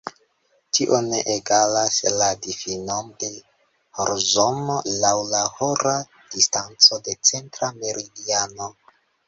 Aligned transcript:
Tio 0.77 0.99
ne 1.09 1.17
egalas 1.33 1.97
la 2.21 2.29
difinon 2.45 3.11
de 3.25 3.29
horzono 3.99 4.79
laŭ 5.05 5.13
la 5.35 5.45
hora 5.61 5.95
distanco 6.37 7.03
de 7.11 7.17
centra 7.33 7.73
meridiano. 7.85 8.75